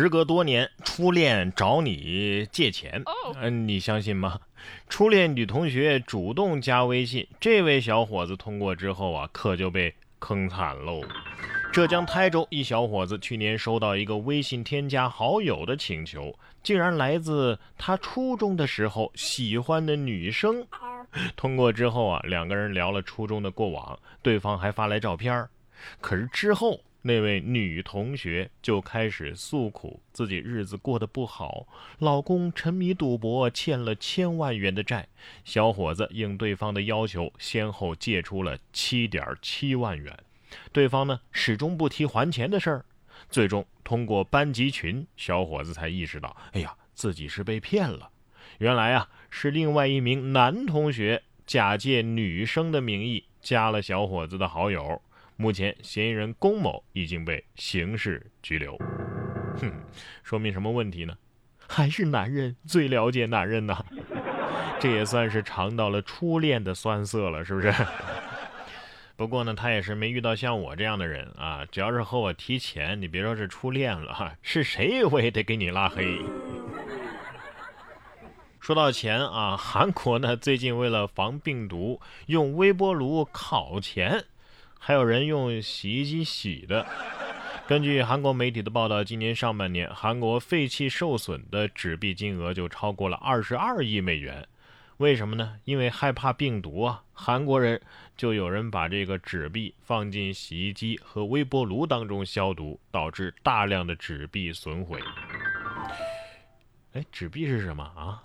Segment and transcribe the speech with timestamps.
[0.00, 3.02] 时隔多年，初恋找你借钱，
[3.40, 4.38] 嗯，你相信吗？
[4.88, 11.02] 初恋女同学主动加微信，这位小伙子通过之后啊，可就被坑惨喽。
[11.72, 20.64] 浙江台州一小伙子去年收到一个微信添加好友的请求，竟然来自他初中的时候喜欢的女生。
[21.34, 25.44] 通过之后啊，两个人聊了初中的过往，对方还发来照片
[26.00, 31.66] 可是之后，那位女同学就开始诉苦，自己日子过得不好，
[32.00, 35.06] 老公沉迷赌博，欠了千万元的债。
[35.44, 40.18] 小伙子应对方的要求，先后借出了七点七万元。
[40.72, 42.84] 对方呢始终不提还钱的事儿，
[43.30, 48.10] 最终通过班级群，小伙子才意识到，哎呀，自己是被骗了。
[48.58, 55.00] 原来啊，是另外一名男同学假借女生的名义加了小伙子的好友。
[55.40, 58.76] 目前，嫌疑人龚某已经被刑事拘留。
[59.60, 59.72] 哼，
[60.24, 61.16] 说明什么问题呢？
[61.68, 63.84] 还是男人最了解男人呐。
[64.80, 67.72] 这也算是尝到了初恋的酸涩了，是不是？
[69.14, 71.64] 不过呢，他也是没遇到像我这样的人啊。
[71.70, 76.18] 只要是和我提钱，你别说是初恋了，是谁我也得给你拉黑。
[78.58, 84.24] 说到钱啊，韩国呢最近为了防病毒，用微波炉烤钱，
[84.78, 86.86] 还有人用洗衣机洗的。
[87.66, 94.46] 根据韩国媒体的报道，今年上半年韩国废弃受损的纸币金额就超过了二十二亿美元。
[94.96, 95.56] 为什么呢？
[95.64, 97.80] 因为害怕病毒啊，韩国人
[98.16, 104.98] 就有人把这个纸币放进洗衣机和微波炉当中消毒，导致大量的纸币损毁。
[106.94, 108.22] 哎，纸币是什么啊？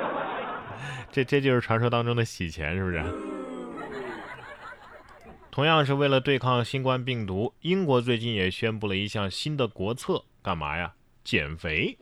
[1.12, 3.29] 这这就是传说当中的洗钱，是不是？
[5.50, 10.94] 同样是为了对抗新冠病毒，英国最近也宣布了一项新的国策，干嘛呀？
[11.24, 11.96] 减肥。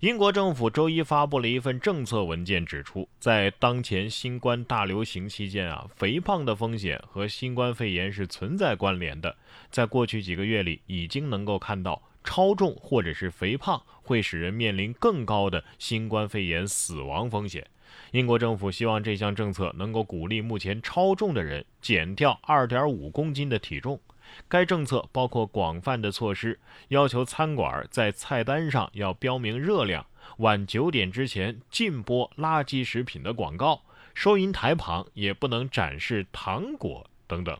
[0.00, 9.36] 英国政府周一发布了一份政策文件，指出，在当前新冠大流行期间啊，肥胖的风险和新冠肺炎是存在关联的。
[9.70, 17.66] 在过去几个月里，已经能够看到超重或者是肥胖会使人面临更高的新冠肺炎死亡风险。
[18.12, 24.00] 英国政府希望这项政策能够鼓励目前超重的人减掉2.5公斤的体重。
[24.48, 26.58] 该政策包括广泛的措施，
[26.88, 30.06] 要求餐馆在菜单上要标明热量，
[30.38, 33.82] 晚九点之前禁播垃圾食品的广告，
[34.14, 37.58] 收银台旁也不能展示糖果等等。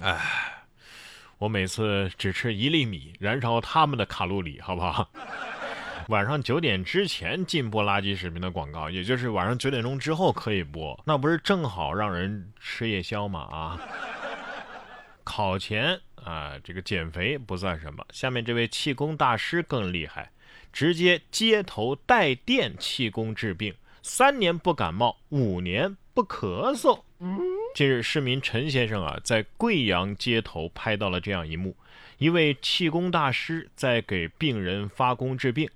[0.00, 0.18] 哎，
[1.36, 5.10] 我每次只吃一粒米，燃烧他们的卡路里，好不好？
[6.08, 13.40] 晚上九点之前禁播垃圾食品的广告，也就是晚上九点钟之后可以播，那不是正好让人吃夜宵吗？
[13.50, 13.80] 啊？
[15.24, 18.04] 考前啊，这个减肥不算什么。
[18.12, 20.30] 下面这位气功大师更厉害，
[20.72, 27.00] 直接街头带电气功治病，三年不感冒，五年不咳嗽。
[27.74, 31.74] 近日，市民陈先生啊，在贵阳街头拍到了这样一幕：
[32.18, 35.68] 一位气功大师在给病人发功治病。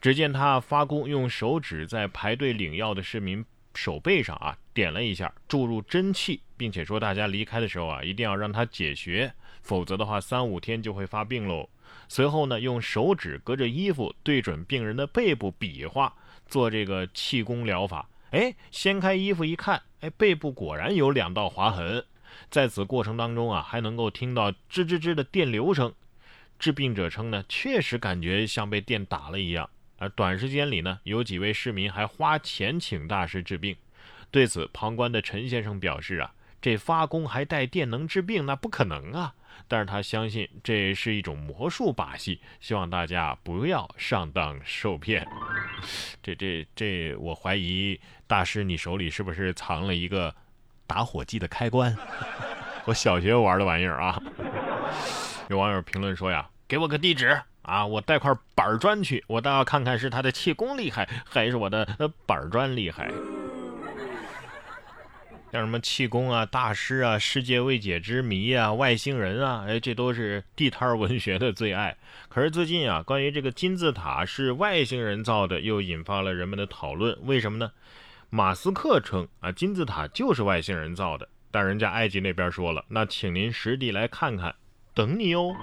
[0.00, 3.44] 只见他发功，用手指在排队领药的市民
[3.74, 6.40] 手背上啊点了一下，注入真气。
[6.56, 11.66] 并且说，大家离开的时候啊，一定要让他解穴，否则的话，三五天就会发病喽。
[12.06, 16.14] 随后呢，用手指隔着衣服对准病人的背部比划，
[16.46, 18.06] 做这个气功疗法。
[18.32, 22.04] 哎，掀开衣服一看，哎，背部果然有两道划痕。
[22.50, 25.94] 在此过程当中啊，还能够听到吱吱吱的电流声。
[26.58, 29.70] 治病者称呢，确实感觉像被电打了一样。
[30.00, 33.76] 而短时间里呢，有几位市民还花钱请大师治病。
[34.32, 36.32] 对此，旁观的陈先生表示啊。
[36.62, 39.32] 这发功还带电能治病，那不可能啊！
[39.66, 45.26] 但是他相信这是一种魔术把戏，希望大家不要上当受骗。
[46.22, 50.34] 这这这，我怀疑大师你手里是不是藏了一个
[50.86, 51.96] 打火机的开关？
[52.84, 54.22] 我小学玩的玩意儿啊！
[55.48, 61.86] 有网友评论说呀：“给我个地址啊，我带块板砖去，我倒要看看是他的气功厉害，还是我的
[62.26, 63.10] 板砖厉害。”
[65.52, 71.96] 像什么气功啊、大师啊、世界未解之谜啊、外星人啊，哎，这都是地摊文学的最爱。
[72.28, 77.18] 可是最近啊，关于这个金字塔是外星人造的，又引发了人们的讨论。
[77.22, 77.72] 为什么呢？
[78.30, 84.54] 马斯克称啊，金字塔就是外星人造的，但人家埃及那边说了，那请您实地来看看，
[85.00, 85.56] 等你哦。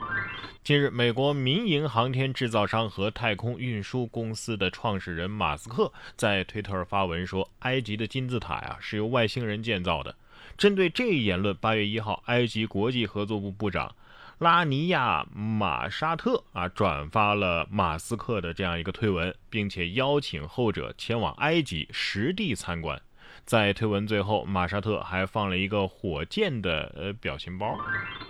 [0.63, 10.15] 近日，美国民营航天制造商和太空运输公司的创始人马斯克在推特发文说，埃及的金字塔呀是由外星人建造的。
[10.57, 13.95] 针对这一言论，八月一号，埃及国际合作部部长
[14.39, 22.99] 拉尼亚马沙特啊转发了马斯克的这样一个推文，并且邀请后者前往埃及实地参观。
[23.47, 27.77] 在推文最后，马沙特还放了一个火箭的呃表情包。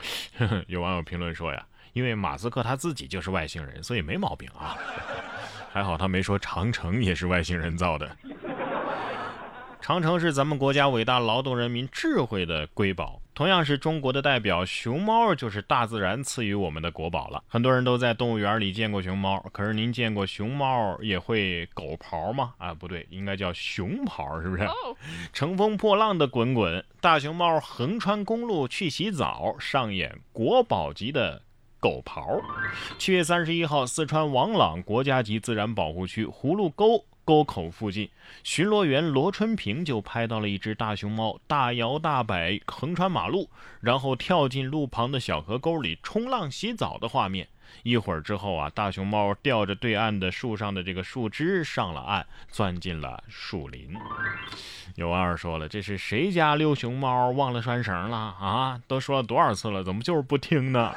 [0.67, 4.77] 有网友评论说呀，因为马斯克他自己就是外星人，所以没毛病啊。
[5.73, 8.15] 还好他没说长城也是外星人造的。
[9.81, 14.65] 长城是咱们国家伟大劳动人民智慧的瑰宝，同样是中国的代表。
[14.65, 17.43] 熊猫就是大自然赐予我们的国宝了。
[17.47, 22.55] 很多人都在动物园里见过熊猫，可是您见过熊猫也会狗刨吗？
[22.57, 24.67] 啊，不对，应该叫熊刨，是不是？
[25.31, 31.43] 乘风破浪的滚滚，大熊猫横穿公路去洗澡，上演国宝级的
[31.79, 32.41] 狗刨。
[32.97, 37.05] 七月三十一号，四川王朗国家级自然保护区葫芦沟。
[37.27, 38.09] 沟口附近，
[38.41, 43.49] 巡逻员罗春平就拍到了一只大熊猫大摇大摆横穿马路，
[43.81, 47.45] 然后跳进路旁的小河沟里冲浪洗澡的画面。
[47.83, 53.93] 一会儿之后啊，大熊猫吊着对岸的树上的这个树枝上了岸，钻进了树林。
[54.95, 58.81] 有网友说了：“这是谁家遛熊猫忘了拴绳了啊？
[58.87, 60.95] 都说了多少次了，怎么就是不听呢？”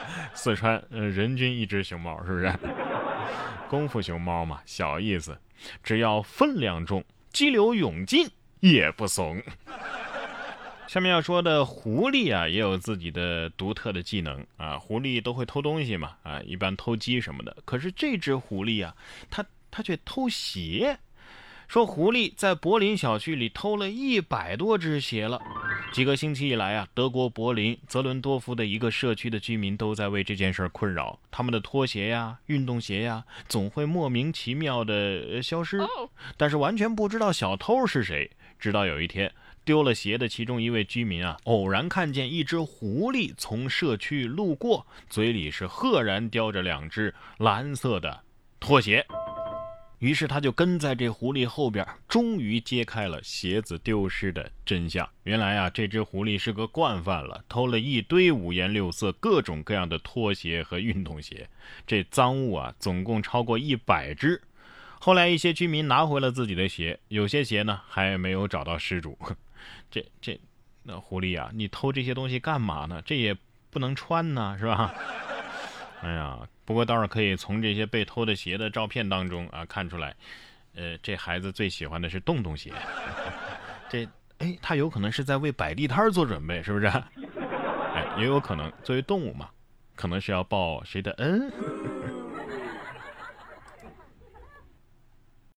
[0.32, 2.58] 四川，呃，人均一只熊猫，是不是？
[3.68, 5.38] 功夫熊猫嘛，小意思。
[5.82, 8.28] 只要分量重，激流勇进
[8.60, 9.42] 也不怂。
[10.88, 14.78] 下面要说的狐狸啊，也有自己的独特的技能啊。
[14.78, 17.54] 狐狸都会偷东西嘛，啊，一般偷鸡什么的。
[17.66, 18.96] 可是这只狐狸啊，
[19.28, 20.98] 它它却偷鞋。
[21.66, 25.38] 说狐狸在柏林小区里偷了一百多只鞋了。
[25.92, 31.18] 几个星期以来啊，德国柏林泽伦多夫的一个社区的居民都在为这件事困扰。
[31.30, 35.78] 他们的拖鞋呀、运动鞋呀，总会莫名其妙的消失，
[36.36, 38.30] 但是完全不知道小偷是谁。
[38.58, 39.32] 直到有一天，
[39.64, 48.20] 丢了鞋的其中一位居民啊，偶然看见一只狐狸从社区路过，嘴里是赫然叼着两只蓝色的
[48.60, 49.06] 拖鞋。
[49.98, 55.08] 于是他就跟在这狐狸后边，终于揭开了鞋子丢失的真相。
[55.24, 61.48] 原来啊，这只狐狸是个惯犯了，偷了一堆五颜六色、各种各样的拖鞋和运动鞋。
[61.84, 64.40] 这赃物啊，总共超过一百只。
[65.00, 69.18] 后来一些居民拿回了自己的鞋，有些鞋呢还没有找到失主。
[69.90, 70.40] 这这，
[70.84, 73.02] 那狐狸啊，你偷这些东西干嘛呢？
[73.04, 73.36] 这也
[73.70, 74.94] 不能穿呢，是吧？
[76.02, 76.48] 哎呀。
[76.68, 80.14] 不过倒是可以从这些被偷的鞋的照片当中啊看出来，
[80.74, 82.70] 呃，这孩子最喜欢的是洞洞鞋。
[83.88, 84.06] 这，
[84.36, 86.86] 哎，他有可能是在为摆地摊做准备，是不是？
[87.96, 89.48] 哎，也有可能作为动物嘛，
[89.94, 91.50] 可能是要报谁的恩。